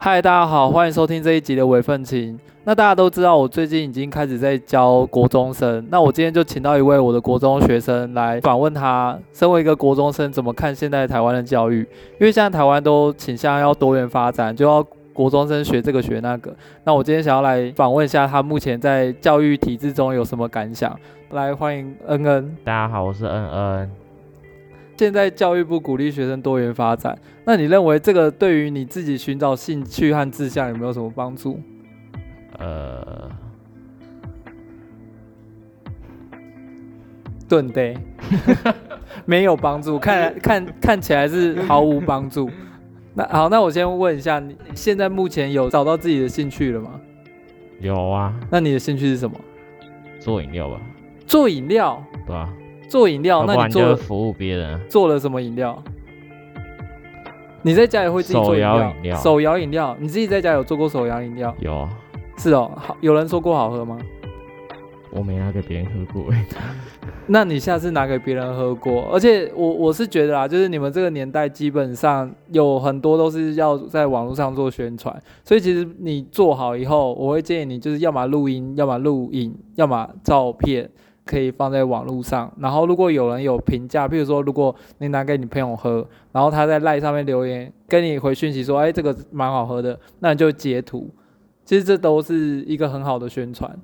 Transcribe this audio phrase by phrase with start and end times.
[0.00, 2.38] 嗨，大家好，欢迎收听这一集的伪愤青。
[2.68, 5.82] 那大家都知道，我最近已经开始在教国中生。
[5.88, 11.78] 那我今天就请到一位我的国中学生来访问他，身为一个国中生，怎么看现在台湾的教育？
[12.20, 16.54] 因为现在台湾都倾向要多元发展，就要国中生学这个学那个。
[16.84, 20.94] 那我今天想要来访问一下他目前在教育体制中有什么感想。
[21.30, 22.54] 来，欢迎恩恩。
[22.64, 23.90] 大家好，我是恩恩。
[24.98, 31.58] 现在教育部鼓励学生多元发展，那你认为这个对于你自己寻找兴趣和志向有没有什么帮助？
[32.56, 33.30] 呃，
[37.48, 37.96] 盾杯，
[39.26, 42.50] 没有帮助，看来看看起来是毫无帮助。
[43.14, 47.00] 那好，那我先问一下，你现在目前有找到自己的兴趣了吗？
[47.80, 48.34] 有啊。
[48.50, 49.38] 那你的兴趣是什么？
[50.18, 50.80] 做饮料吧。
[51.26, 52.02] 做饮料？
[52.26, 52.48] 对啊。
[52.88, 55.80] 做饮料，那你做服务别人，做了什么饮料？
[57.60, 58.94] 你在家里会自己做饮料？
[59.02, 59.16] 料？
[59.16, 61.54] 手摇饮料，你自己在家有做过手摇饮料？
[61.60, 61.88] 有。
[62.38, 63.98] 是哦，好，有人说过好喝吗？
[65.10, 66.32] 我没拿给别人喝过。
[67.26, 69.08] 那你下次拿给别人喝过？
[69.12, 80.88] 而且我我是觉得啊，就是你们这个年代基本上有很多都是要在网络上做宣传，所以其实你做好以后，我会建议你就是要么录音，要么录影，要么照片。
[81.24, 91.06] 可以放在网络上，然后如果有人有评价，譬如说如果你拿给你朋友喝，然后他在赖上面留言跟你回讯息说，哎，这个蛮好喝的，那你就截图。
[91.68, 93.78] 其实这都是一个很好的宣传。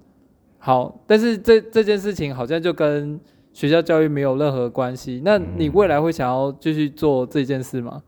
[0.56, 3.20] 好，但是这这件事情好像就跟
[3.52, 5.20] 学校教育没有任何关系。
[5.22, 8.02] 那你未来会想要继续做这件事吗？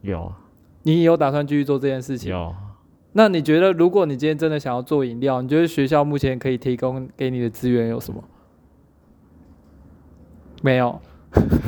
[0.00, 0.32] 有。
[0.84, 2.30] 你有打算继续做这件事情？
[2.32, 2.54] 有。
[3.12, 8.24] 那你觉得，如果你今天真的想要做饮料，你觉得学校目前可以提供给你的资源有什么？
[10.62, 10.98] 没有，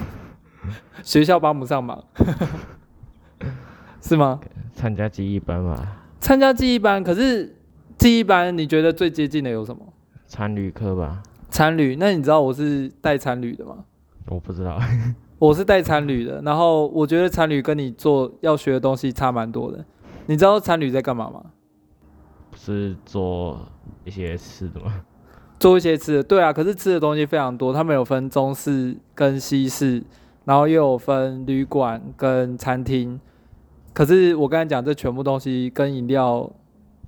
[1.05, 2.03] 学校帮不上忙，
[4.01, 4.41] 是吗？
[4.73, 5.87] 参加记忆班嘛。
[6.25, 7.55] 参加记忆班，可是
[7.99, 9.93] 记忆班你觉得最接近的有什么？
[10.27, 11.23] 餐旅课吧。
[11.51, 13.85] 餐旅，那你知道我是带餐旅的吗？
[14.29, 14.81] 我不知道，
[15.39, 16.41] 我是带餐旅的。
[16.41, 19.85] 然后我觉得餐旅跟你做要学的东西差蛮多的。
[20.25, 21.45] 你知道餐旅在干嘛吗？
[22.51, 23.61] 不是做
[24.07, 25.03] 一些吃的吗？
[25.61, 26.51] 做一些吃的，对啊。
[26.51, 30.03] 可是吃的东西非常多，他们有分中式跟西式，
[30.47, 33.21] 然后又有分旅馆跟餐厅。
[33.95, 36.51] 可是我刚才讲这全部东西跟饮料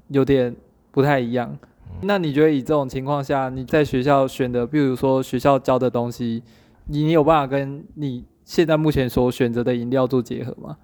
[0.08, 0.56] 有点
[0.90, 1.58] 不太一样。
[2.02, 6.42] 那你觉得以这种情况下，你在学校选的，比如说学校教的东西，
[6.86, 10.76] 你有办法跟你现在目前所选择的饮料做结合吗？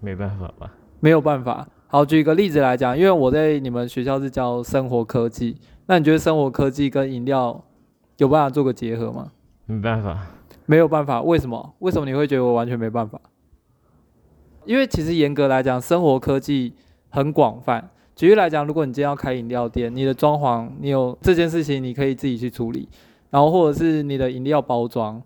[0.00, 0.72] 没办法吧。
[1.00, 1.66] 没有办法。
[1.88, 5.56] 好，举一个例子来讲，因为我在你们学校是教生活科技，
[5.86, 7.64] 那你觉得生活科技跟饮料
[8.18, 9.32] 有办法做个结合吗？
[9.66, 10.26] 没办法，
[10.66, 11.22] 没有办法。
[11.22, 11.74] 为什么？
[11.78, 13.20] 为什么你会觉得我完全没办法？
[14.64, 16.72] 因为其实严格来讲，生活科技
[17.10, 17.90] 很广泛。
[18.16, 22.88] 举例来讲，如果你今天要开饮料店，你的装潢，你有这件事情，你可以自己去处理，
[23.30, 25.20] 然后或者是你的饮料包装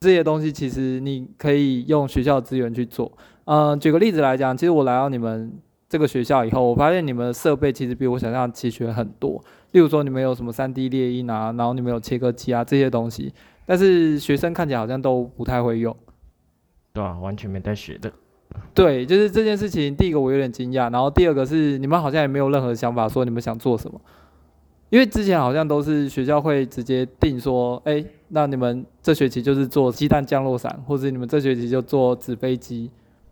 [0.00, 3.10] 这些东西，其实你可以用学校资源去做。
[3.46, 5.52] 嗯、举个例子来讲，其实我来到你们
[5.88, 9.42] 这个学校以后，我发现你们的设备其实比我想象齐全很多。
[9.72, 13.32] 例如说，你们有什么 3D 列印啊，然后你们有切割机啊这些东西，
[13.66, 15.94] 但是学生看起来好像都不太会用。
[16.92, 18.12] 对啊，完全没在学的。
[18.74, 24.00] 对，就是这件事情，第一个我有点惊讶，然后第二个是你们好像也没有任何想法说你们想做什么，
[24.90, 32.90] 因为之前好像都是学校会直接定说，哎，那你们这学期就是做鸡蛋降落伞，或者你们这学期就做纸飞机。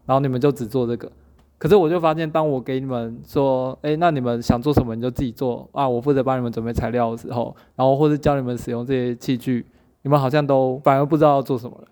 [0.09, 1.11] 然后你们就只做这个，
[1.59, 9.67] 可是我就发现，当我给你们说，哎，那你们想做什么你就自己做啊，我负责帮你们准备材料的时候，然后或者教你们使用这些器具，
[10.03, 11.89] 你们好像都反而不知道要做什么了。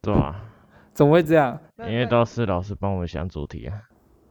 [0.00, 0.40] 对啊，
[0.94, 1.58] 怎么会这样？
[1.86, 3.74] 因为都是老师帮我们想主题啊。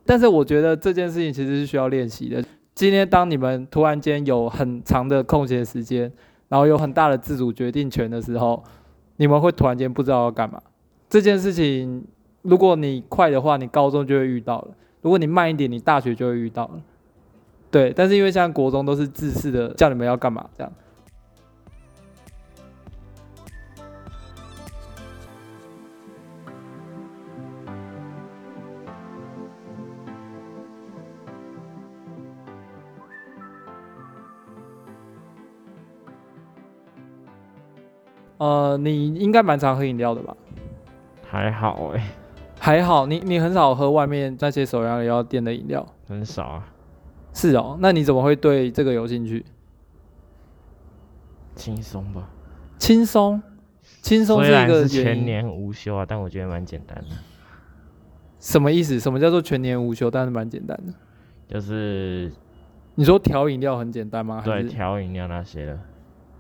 [0.05, 2.43] 但是我觉得这件事情其实是需要练习的。
[2.73, 6.11] 今天当你们突然间有很长的空闲时间，
[6.49, 8.63] 然后有很大的自主决定权的时候，
[9.17, 10.61] 你们会突然间不知道要干嘛。
[11.09, 12.05] 这件事情。
[12.43, 14.69] 如果你快的话，你高中就会遇到了；
[15.01, 16.81] 如果你慢一点，你大学就会遇到了。
[17.69, 20.71] 对，但是因为现在国中都是自私的，叫你们要干嘛这样。
[38.37, 40.35] 呃，你应该蛮常喝饮料的吧？
[41.29, 42.03] 还好哎、欸，
[42.59, 46.73] 还好，你你很少喝外面那些手摇饮料店的饮料，很少啊。
[47.33, 49.45] 是哦，那你怎么会对这个有兴趣？
[51.55, 52.29] 轻松吧，
[52.77, 53.41] 轻松，
[54.01, 57.15] 轻松是一个是全年无休啊，但我觉得蛮简单的。
[58.39, 58.99] 什么意思？
[58.99, 60.09] 什么叫做全年无休？
[60.09, 60.93] 但是蛮简单的，
[61.47, 62.31] 就是
[62.95, 64.41] 你说调饮料很简单吗？
[64.45, 65.79] 对，调饮料那些的。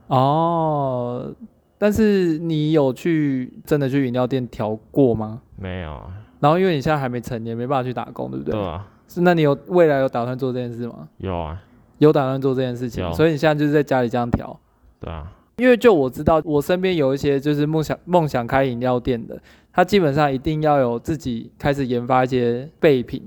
[0.07, 1.33] 哦，
[1.77, 5.41] 但是你有去真的去饮料店调过吗？
[5.55, 6.11] 没有啊。
[6.39, 8.53] 然后因为你现在还没成年，没办法去打工，对不对？
[8.53, 8.87] 对啊。
[9.07, 11.07] 是，那你有未来有打算做这件事吗？
[11.17, 11.61] 有啊，
[11.97, 14.59] 有打算做这件事情，所以你现在就是在家里这样调。
[14.99, 15.31] 对啊。
[15.57, 19.41] 因为就我知道，我身边有一些就是梦想梦想开饮料店的，
[19.73, 23.23] 他基本上一定要有自己开始研发一些备品，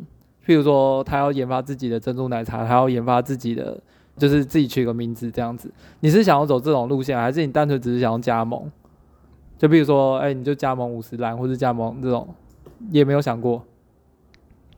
[0.46, 3.76] 譬如说他要研发自己的珍珠奶茶，他要研发自己的，
[4.20, 5.72] 就是自己取个名字这样子。
[5.98, 8.70] 你是想要走这种路线，还是你单纯只是想要加盟？
[9.58, 12.28] 就比如说，哎、欸，你就加盟五十岚，或者加盟这种，
[12.90, 13.62] 也没有想过。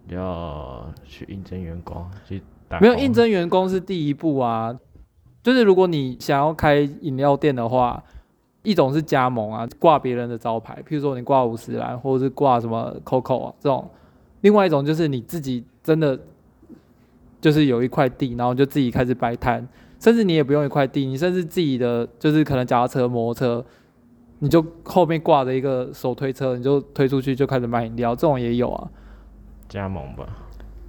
[0.08, 4.76] 要去应征员工，去打没有应征员工是第一步啊。
[5.42, 8.02] 就是如果你想要开饮料店的话，
[8.62, 13.84] 一种是加盟啊，挂别人的招牌，譬如说你挂五十岚，或者是挂什么 COCO 啊这种；
[14.40, 16.18] 另外一种就是你自己真的
[17.42, 19.68] 就是有一块地，然后就自己开始摆摊，
[20.00, 23.66] 甚至你也不用一块地，你甚至自己的就是可能脚踏车、摩托车，
[24.38, 28.88] 你就后面挂着一个手推车，你就推出去就开始卖饮料，这种也有啊。
[29.68, 30.26] 加盟吧。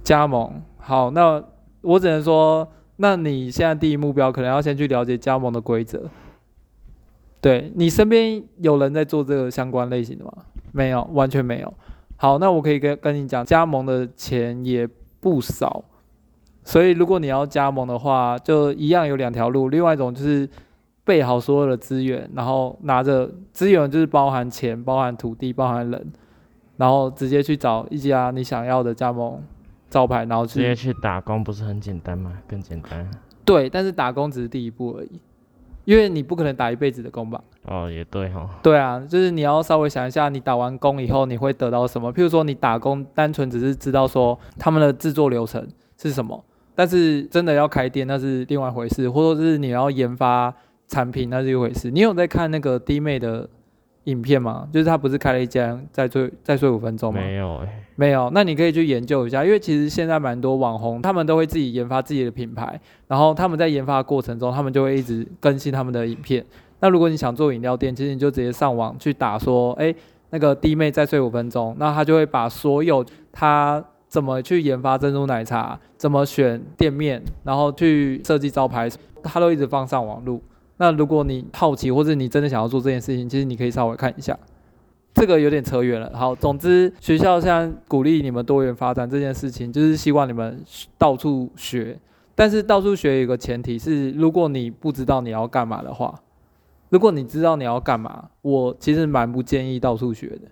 [0.02, 1.44] 加盟，好，那
[1.82, 2.66] 我只能说。
[2.96, 6.08] 那你现在第一目标可能要先去了解加盟的规则。
[7.40, 10.32] 对，你身边有人在做这个相关类型的吗？
[10.70, 11.74] 没有，完全没有。
[12.16, 15.82] 好，那我可以跟跟你讲，加盟的钱也不少，
[16.64, 19.68] 所以如果你要加盟的话，就一样有两条路。
[19.68, 20.48] 另外一种就是
[21.04, 26.12] 备好所有的资源，然后拿着资源就是包含钱、包含土地、包含人，
[26.78, 29.40] 然后直接去找一家你想要的加盟。
[29.90, 32.32] 招牌，然后直接去打工不是很简单吗？
[32.48, 33.08] 更简单。
[33.44, 35.20] 对，但是打工只是第一步而已，
[35.84, 37.40] 因为你不可能打一辈子的工吧？
[37.66, 38.50] 哦，也对哈、哦。
[38.60, 42.12] 对啊，就是你要稍微想一下，你打完工以后你会得到什么？
[42.12, 45.64] 譬如说你打工单纯只是知道说他们的制作流程
[45.96, 46.44] 是什么，
[46.74, 50.54] 但是真的要开店那是另外一回事，或者是你要研发
[50.88, 51.90] 产品那是一回事。
[51.90, 53.48] 你有在看那个弟妹的
[54.04, 54.68] 影片吗？
[54.72, 57.20] 就是她不是开了一间再睡再睡五分钟吗？
[57.20, 57.80] 没有哎、欸。
[57.96, 66.44] 没有，那你可以去研究一下，因为其实现在蛮多网红，他们都会自己研发自己的品牌，然后他们在研发的过程中，他们就会一直更新他们的影片。
[66.80, 69.94] 那如果你想做饮料店，其实你就直接上网去打说，哎，
[70.30, 73.82] 那个弟妹再睡五分钟，那他就会把所有他
[74.14, 78.88] 怎么去研发珍珠奶茶，怎么选店面，然后去设计招牌，
[79.24, 80.40] 他都一直放上网路。
[80.76, 84.38] 那如果你好奇，或者你真的想要做这件事情，其实你可以稍微看一下。
[85.14, 86.12] 这个有点扯远了。
[86.14, 90.62] 好，总之学校现在鼓励你们多元发展这件事情，就是希望你们
[90.96, 91.98] 到处学。
[92.36, 96.14] 但是到处学有个前提是，如果你不知道你要干嘛的话，
[96.88, 100.42] 如果你知道你要干嘛，我其实蛮不建议到处学的，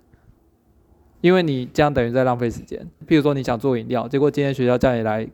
[1.23, 2.79] 因为你这样等于在浪费时间。
[3.09, 5.27] 譬如说你想做饮料，结果今天学校叫你来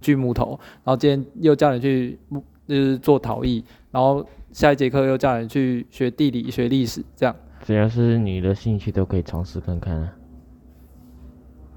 [0.00, 2.18] 锯木头，然后今天又叫你去
[2.66, 7.36] 就是做陶艺，然后下一节课又叫你去学地理、学历史，这样。
[7.64, 10.14] 只要是你的兴趣，都可以尝试看看啊。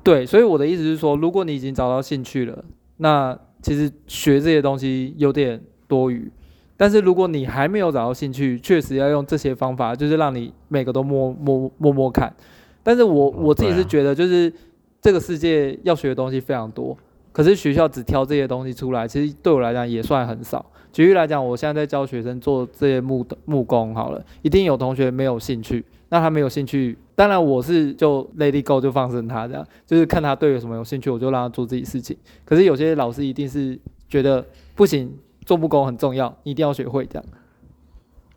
[0.04, 2.64] 对，所以我的意思是说，如果你已经找到兴趣了，
[2.98, 6.32] 那其实学这些东西有点多余。
[6.78, 12.36] 但是如果你还没有找到兴趣，确实要用这些方法，就是让你每个都摸摸摸摸看。
[12.86, 14.54] 但是我我自己是觉得，就是
[15.02, 16.96] 这个世界要学的东西非常多，
[17.32, 20.64] 可是学校只挑这些东西出来，其实对我来讲也算很少。
[20.94, 25.84] 举例来讲，我现在在教学生做这些木的木工，好了，一定有同学没有兴趣。
[26.10, 32.16] 那他没有兴趣，当然我是就 let it go 就放生他这样，就是看他对有什么有兴趣，我就让他做自己事情。
[32.46, 33.78] 可是有些老师一定是
[34.08, 35.12] 觉得不行，
[35.44, 37.26] 做木工很重要，一定要学会这样。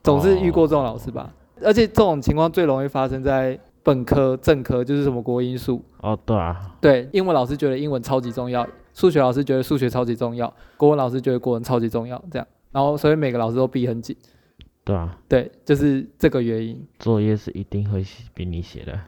[0.02, 1.32] 总是遇过这种老师吧？
[1.62, 5.82] 而且这种情况最容易发生在本科、正科，就是什么国英数。
[6.00, 8.66] 哦，对啊，对，英文老师觉得英文超级重要。
[8.94, 14.16] 数学老师觉得数学超级重要，国文老师觉得国文超级重要，这样，然后所以每个老师都逼很紧。
[14.84, 16.84] 对啊，对，就是这个原因。
[16.98, 18.04] 作业是一定会
[18.34, 18.98] 比你写的。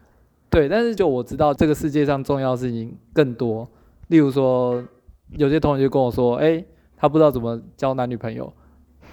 [0.49, 3.69] 对，但是就我知道这个世界上重要的事情更多，
[4.09, 4.85] 例如说
[5.31, 6.65] 有些同学就跟我说，哎，
[6.97, 8.53] 他不知道怎么交男女朋友，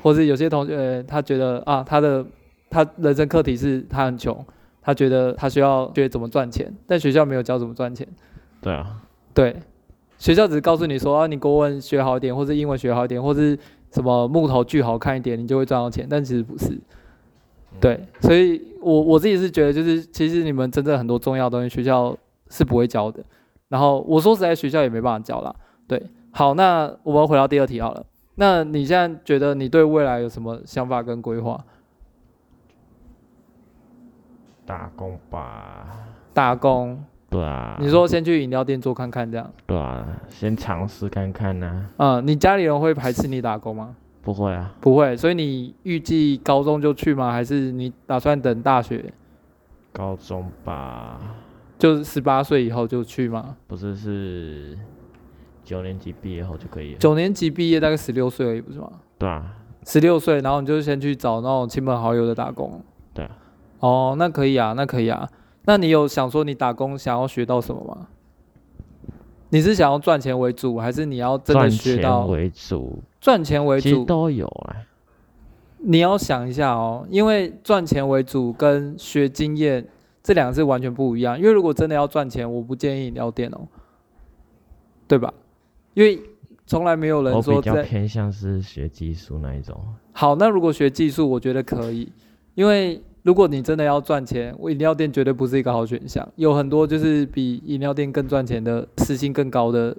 [0.04, 2.26] 或是有些同学他觉得啊，他的
[2.70, 4.46] 他人生课题是他很穷，
[4.88, 8.08] 他觉得他需要学怎么赚钱，但学校没有教怎么赚钱。
[8.62, 9.01] 对啊，
[9.34, 9.53] 对。
[10.17, 13.41] 学校只是告诉你说啊，你国文学好一点，或者英文学好一点，或者
[13.91, 16.08] 什么木头锯好看一点，你就会赚到钱。
[16.10, 16.79] 但其实不是，
[17.82, 22.17] 对，所以我我自己是觉得，就是其实你们真正很多重要的东西，学校
[22.50, 23.22] 是不会教的。
[23.67, 25.53] 然后我说实在，学校也没办法教啦。
[25.86, 26.01] 对，
[26.32, 28.06] 好，那我们回到第二题好了。
[28.36, 31.62] 那你现在觉得你对未来有什么想法跟规划？
[34.68, 35.88] 打工吧。
[36.34, 37.02] 打工。
[37.30, 37.78] 对啊。
[37.80, 39.50] 你说先去饮料店做看看这样。
[39.66, 42.20] 对啊，先尝试看看呢、啊。
[42.20, 43.96] 嗯，你家里人会排斥你打工吗？
[44.22, 44.74] 不会啊。
[44.82, 47.32] 不会，所以你预计高中就去吗？
[47.32, 49.14] 还是你打算等大学？
[49.94, 51.20] 高中吧。
[51.80, 53.56] 就是十八岁以后就去吗？
[53.68, 54.78] 不是，是
[55.64, 56.96] 九年级毕业后就可以。
[56.96, 58.92] 九年级毕业大概十六岁而已，不是吗？
[59.18, 59.54] 对啊。
[59.86, 62.82] 十六岁，然后你就先去找那种亲朋好友的打工。
[63.14, 63.32] 对啊。
[63.79, 65.29] 哦，那可以啊，那可以啊。
[65.65, 68.07] 那你有想说你打工想要学到什么吗？
[69.50, 72.25] 你是想要赚钱为主，还是你要真的学到？
[72.25, 73.03] 赚钱为主。
[73.22, 73.84] 赚钱为主。
[73.84, 74.75] 其实都有啊。
[75.79, 79.86] 你要想一下哦，因为赚钱为主跟学经验
[80.24, 81.38] 这两个是完全不一样。
[81.38, 83.67] 因为如果真的要赚钱，我不建议你要电脑，
[85.07, 85.34] 对吧？
[85.93, 86.19] 因为
[86.65, 87.55] 从来没有人说。
[87.55, 89.79] 我比较偏向是学技术那一种。
[90.13, 92.12] 好，那如果学技术，我觉得可以，
[92.55, 93.01] 因为。
[93.24, 96.28] 如果你真的要赚钱，我饮料店绝对不是一个好选项。
[96.36, 99.96] 有很多就是比饮料店更赚钱的、时薪更高的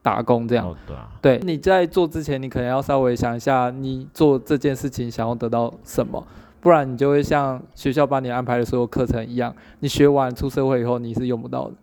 [0.00, 0.66] 打工这样。
[0.66, 1.08] 哦，对啊。
[1.20, 6.26] 对，你在做之前，你可能要稍微想一下，你做这件事情想要得到什么，
[6.60, 11.74] 不然你就会像学校帮你安排的所有课程一样，你学完出社会以后你是用不到的。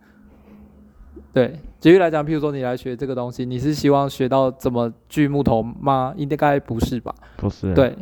[1.31, 6.11] 对，举例来讲，譬如说你来学这个东西，你是希望学到怎么锯木头吗？
[6.17, 7.13] 应该不是吧？
[7.35, 7.71] 不是。
[7.75, 7.95] 对。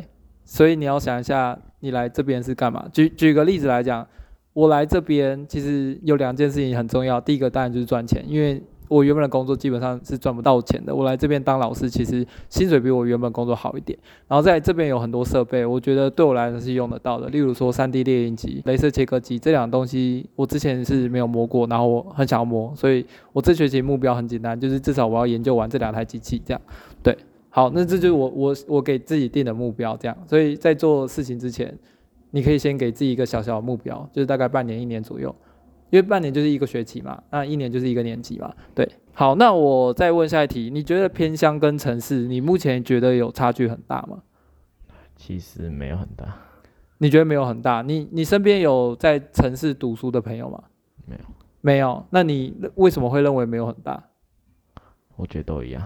[0.48, 2.86] 所以你要想一下，你来这边是干嘛？
[2.92, 4.06] 举举个例子来讲，
[4.52, 7.20] 我来这边其实有两件事情很重要。
[7.20, 10.94] 第一个当然就是赚钱，因为我原本的工作基本上是赚不到钱的。
[10.94, 13.98] 我来这边当老师，其实薪水比我原本工作好一点。
[14.28, 17.28] 然后在这边有很多设备，我觉得对我来说是用得到的。
[17.28, 26.60] 例如说 3D 列印机、镭射切割机这两个东西，我之前是没有摸过，然后我很想要摸，所以我这学期目标很简单，就是至少我要研究完这两台机器，这样
[27.02, 27.16] 对。
[27.56, 30.14] 好，那这就是我我我给自己定的目标，这样。
[30.28, 31.74] 所以在做事情之前，
[32.30, 35.34] 你可以先给自己一个小小的目标，就是大概半年、一年左右，
[35.88, 38.54] 因为半年就是一个学期嘛，那一年就是一个年级嘛。
[38.74, 44.18] 对，好，那我再问下一题，你觉得偏乡跟城市，你目前觉得有差距很大吗？
[45.16, 46.36] 其实没有很大。
[46.98, 47.80] 你觉得没有很大？
[47.80, 50.62] 你你身边有在城市读书的朋友吗？
[51.06, 51.20] 没有。
[51.62, 52.06] 没有？
[52.10, 54.04] 那你为什么会认为没有很大？
[55.16, 55.82] 我觉得都一样。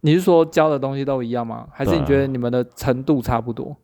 [0.00, 1.68] 你是说教的东西都一样吗？
[1.72, 3.76] 还是你觉得你们的程度差不多？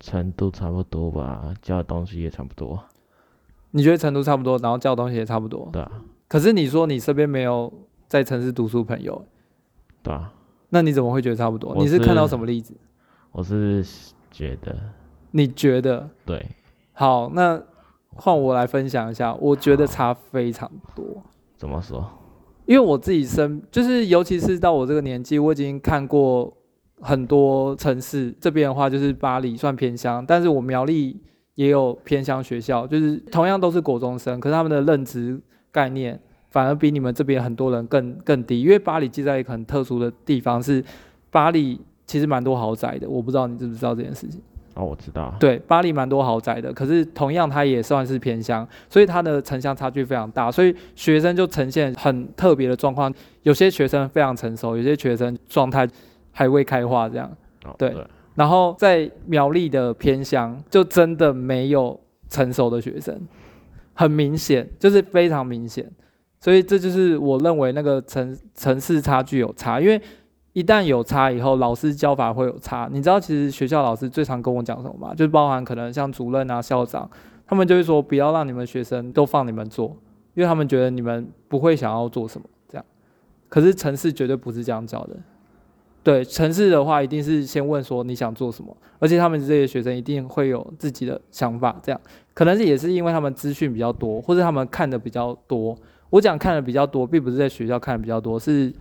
[0.00, 2.82] 程度差不多吧，教的东西也差不多。
[3.70, 5.68] 你觉得程度差不多，然后教的东西也差不多？
[5.72, 5.90] 对啊。
[6.28, 7.72] 可是你说你身边没有
[8.06, 9.24] 在城市读书朋友？
[10.02, 10.32] 对啊。
[10.70, 11.74] 那你怎么会觉得差不多？
[11.76, 12.74] 你是看到什么例子？
[13.32, 13.84] 我是
[14.30, 14.76] 觉得。
[15.30, 16.08] 你觉得？
[16.24, 16.46] 对。
[16.92, 17.60] 好，那
[18.14, 21.04] 换我来分享一下，我觉得差非常多。
[21.56, 22.08] 怎么说？
[22.66, 26.50] 因为我自己生，就是尤其是到我这个年纪，我已经看过
[27.00, 28.34] 很多城市。
[28.40, 31.20] 这边的话，就是巴黎算偏乡，但是我苗栗
[31.56, 35.38] 也有偏乡学校，就是同样都是国中生，可是他们的认知
[35.70, 36.18] 概念
[36.50, 38.62] 反而比你们这边很多人更更低。
[38.62, 40.82] 因为巴黎记在一个很特殊的地方，是
[41.30, 44.40] 巴黎其实蛮多豪宅的，我不知道你知不知道这件事情。
[44.74, 45.32] 哦，我知道。
[45.38, 53.12] 对，巴黎蛮多豪宅的，可是同样它也算是偏乡，所以它的城乡差距非常大，所以学生就呈现很特别的状况。
[53.42, 55.88] 有些学生非常成熟，有些学生状态
[56.32, 57.30] 还未开化，这样。
[57.64, 57.94] 哦，对。
[58.34, 63.16] 然后在苗栗的偏乡，就真的没有成熟的学生，
[63.92, 65.88] 很明显，就是非常明显。
[66.40, 70.00] 所以这就是我认为那个城城市差距有差，因为。
[70.54, 72.88] 一旦有差以后，老师教法会有差。
[72.90, 75.12] 你知道，其实学校老师最常跟我讲什么吗？
[75.12, 77.10] 就是包含可能像主任啊、校长，
[77.44, 79.96] 他们就会说不要让你们学生都放你们做，
[80.34, 82.84] 因为他们觉得你们不会想要做什么这样。
[83.48, 85.16] 可是城市绝对不是这样教的。
[86.04, 91.74] 对，城市的话一定是先问说你想做什么，而且他们这些学生一定会有自己的想法。
[91.82, 92.00] 这样，
[92.32, 95.76] 可能是也是因为他们资讯比较多，或者他们看的比较多。
[96.10, 98.72] 我讲看的比较多，并不是在学校看的比较多，是。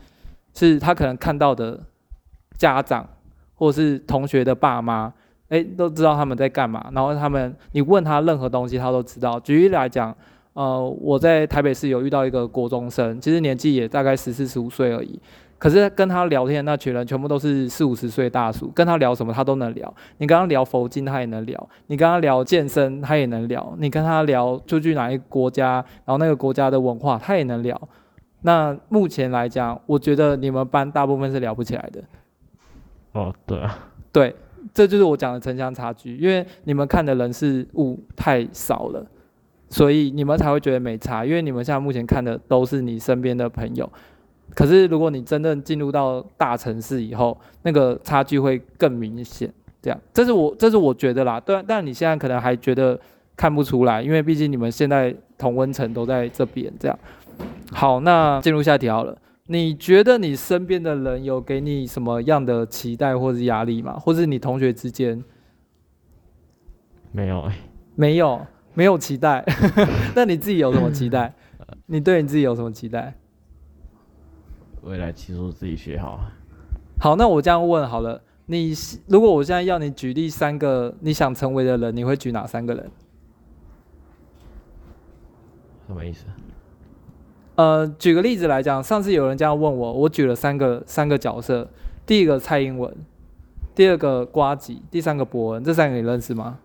[0.53, 1.79] 是他可能看到的
[2.57, 3.07] 家长，
[3.55, 5.11] 或是同学的爸妈，
[5.49, 6.89] 哎，都知道他们在干嘛。
[6.93, 9.39] 然后他们，你问他任何东西，他都知道。
[9.39, 10.15] 举例来讲，
[10.53, 15.19] 呃，我在台北市有遇到一个国中生，其实年纪也大概十四十五岁而已。
[15.57, 19.93] 可是跟他聊天那群人，全部都是四五十岁大叔，跟他聊什么他都能聊。
[20.17, 21.57] 你跟他聊佛经，他也能聊；
[21.87, 27.79] 你跟他聊健身，他也能聊；你跟他聊出去哪一个国家，然后那个国家的文化，他也能聊。
[28.43, 32.03] 那目前来讲，我觉得你们班大部分是聊不起来的。
[33.13, 33.89] 哦，对啊。
[34.11, 34.35] 对，
[34.73, 39.03] 这就是我讲的城乡差距，因为你们看的人事物太少了，
[39.69, 41.25] 所以你们才会觉得没差。
[41.25, 43.91] 因为你们现在目前看的都是你身边的朋友，
[44.53, 49.51] 可是如果你真正进入到大城市以后，那个差距会更明显。
[49.81, 51.39] 这样，这是我这是我觉得啦。
[51.39, 52.99] 对，但你现在可能还觉得
[53.35, 56.71] 看不出来，因为毕竟你们现在同温层都在这边。
[56.79, 56.99] 这样，
[57.71, 59.17] 好，那进入下一题好了。
[59.47, 63.99] 你觉得你身边的人有给你什么样的期待或是压力吗？
[63.99, 65.21] 或是你同学之间？
[67.11, 67.53] 没有、欸，
[67.95, 69.43] 没有，没有期待。
[70.15, 71.33] 那你自己有什么期待？
[71.87, 73.15] 你对你自己有什么期待？
[74.83, 76.21] 未来技术自己学好。
[76.99, 78.73] 好，那我这样问好了，你
[79.07, 82.89] 如果我现在要你举例三个你想成为的人，你会举哪三个人？
[85.87, 86.25] 什么意思？
[87.55, 91.67] 呃，举个例子来讲，上次有人这样问我，我举了三个三个角色，
[92.05, 92.91] 第一个蔡英文，
[93.75, 96.57] 第二个瓜吉，第三个博恩，这三个你认识吗？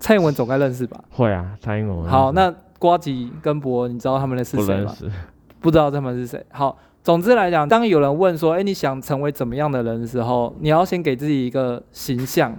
[0.00, 1.04] 蔡英文总该认识吧？
[1.10, 2.08] 会啊，蔡英文。
[2.08, 4.66] 好，那瓜吉跟博恩，你知道他们的是谁吗？
[4.66, 5.18] 不认识。
[5.60, 6.44] 不知道他们是谁。
[6.50, 12.56] 好，总之来讲，当有人问说，哎，你想成为怎么样的人的时候，你要先给自己一个形象。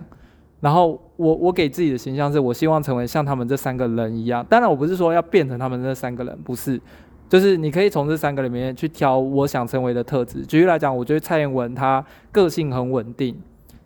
[0.64, 6.80] 然后我我给自己的形象是我希望成为像他们这三个人一样，当然我不是说要变成他们这三个人，不是，
[7.28, 10.42] 就是你可以从这三个里面去挑我想成为的特质。
[10.46, 12.02] 举例来讲，我觉得蔡英文他
[12.32, 13.38] 个性很稳定，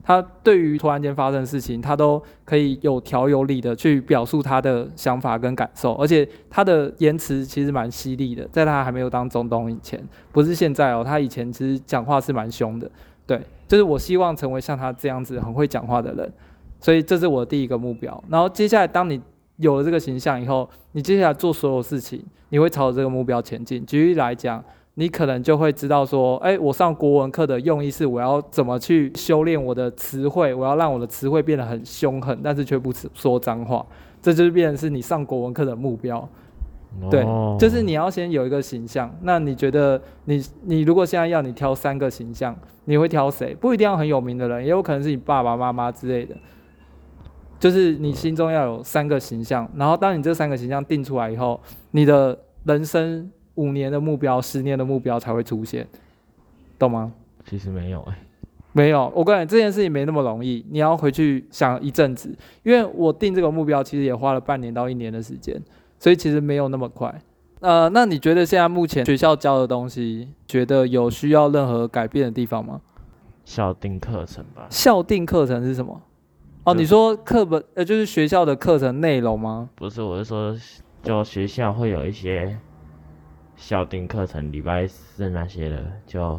[0.03, 9.99] 他对于突然间发生的事情，他都可以有条有理的去表述他的想法跟感受，而且他的言辞其实蛮犀利的，在他还没有当总统以前，
[10.31, 12.87] 不是现在哦，他以前其实讲话是蛮凶的，
[13.25, 16.31] 对，就是我希望成为像他这样子很会讲话的人。
[16.79, 19.21] 所以这是我的第一个目标，然后接下来当你
[19.57, 23.85] 有了这个形象以后，你接下来做所有事情，你会朝着这个目标前进。
[23.85, 24.63] 举例来讲，
[24.95, 33.85] 你可能就会知道说，哎，我上国文课的用意是我要怎么去修炼我的词汇，我要让我的词汇变得很凶狠，但是却不说脏话，
[34.21, 36.27] 这就是变成是你上国文课的目标。
[37.11, 37.23] 对，
[37.59, 39.13] 就是你要先有一个形象。
[39.21, 43.53] 那你觉得你你如果现在要你挑三个形象，你会挑谁？
[43.53, 46.35] 不一定要很有名的人，也有可能是你爸爸妈妈之类的。
[47.59, 51.59] 就是你心中要有三个形象，然后当你这三个形象定出来以后，
[51.91, 55.87] 你的人生五年的目标、十年的目标才会出现，
[56.77, 57.11] 懂吗？
[57.49, 58.17] 其实没有哎、欸，
[58.73, 59.11] 没有。
[59.15, 62.29] 我告诉你，这件事情没那么容易，你要回去想一阵子，
[62.63, 65.59] 因为我定这个目标其实也花了半年到一年的时间，
[65.97, 67.13] 所以其实没有那么快。
[67.61, 72.81] 呃，那你觉得现在目前学校教的东西，觉得有需要任何改变的地方吗？
[73.45, 74.67] 校定课程吧。
[74.69, 75.99] 校定课程是什么？
[76.67, 79.69] 哦，你说课本呃，就是学校的课程内容吗？
[79.73, 80.53] 不是，我是说，
[81.01, 82.59] 就学校会有一些
[83.55, 86.37] 校订课程，礼拜四那些的，就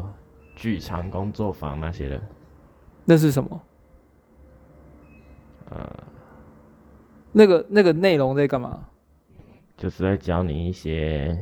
[0.55, 2.21] 剧场工作坊那些的。
[3.05, 3.61] 那是什么？
[5.71, 6.03] 呃，
[7.31, 8.85] 那个那个内容在干嘛？
[9.77, 11.35] 就是在教你一些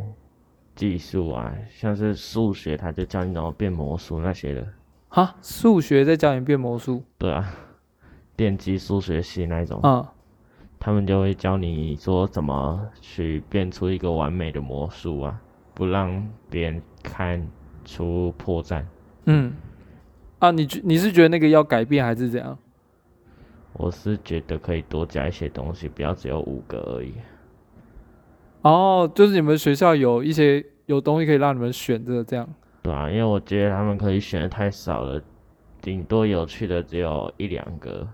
[0.75, 4.65] 技术啊，像是数学，他就教你怎么变魔术那些的。
[5.09, 7.03] 哈，数学在教你变魔术？
[7.17, 7.53] 对啊。
[8.37, 10.05] 电机数学系那种，嗯，
[10.79, 15.41] 他们就会教你说怎么去变出一个完美的魔术啊，
[15.73, 17.45] 不让别人看
[17.83, 18.85] 出破绽。
[19.25, 19.51] 嗯，
[20.37, 22.57] 啊，你你是觉得那个要改变还是怎样？
[23.73, 27.13] 我是觉得可以多加一些东西，不要只有五个而已。
[28.61, 32.47] 哦，就是你们学校有一些有东西可以让你们选择这样。
[32.83, 35.19] 对啊，因为我觉得他们可以选的太少了，
[35.81, 38.07] 顶多有趣的只有一两个。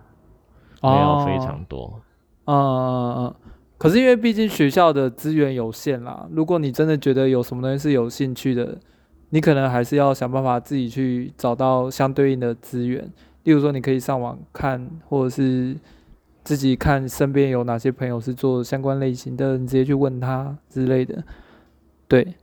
[0.84, 2.02] 没有非常多，
[2.46, 3.36] 嗯嗯嗯，
[3.78, 8.78] 可是因为毕竟学校的资源有限啦，如果你真的觉得有什么东西是有兴趣的，
[9.30, 13.10] 你可能还是要想办法自己去找到相对应的资源。
[13.44, 15.76] 例如说，你可以上网看，或者是
[16.44, 21.22] 自己看身边有哪些朋友是做相关类型的，你直接去问他之类的。
[22.08, 22.36] 对，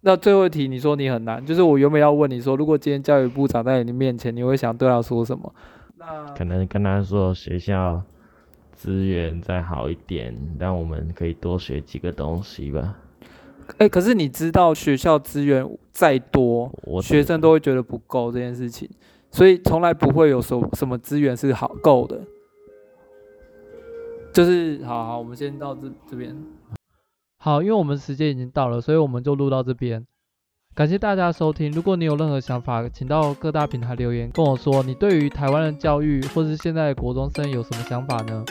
[0.00, 5.54] 那最后一题你说你很难，就是我原本要问你说，如果今天教育部长在你面前，你会想对他说什么？
[6.36, 8.02] 可能跟他说学校
[8.72, 12.96] 资源再好一点，让我们可以多学几个东西吧。
[13.72, 18.88] 哎、欸，可是你知道学校资源再多，学生都会觉得不够这件事情，
[19.30, 22.20] 所以从来不会有什什么资源是好够的。
[24.32, 26.36] 就是好好，我们先到这这边。
[27.38, 30.06] 好，因为我们时间已经到了，所以我们就录到这边。
[30.78, 31.72] 感谢大家收听。
[31.72, 38.44] 如果你有任何想法，请到各大平台留言跟我说，你对于台湾的教育或是现在的国中生有什么想法呢？